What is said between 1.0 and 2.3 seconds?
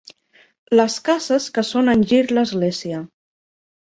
cases que són engir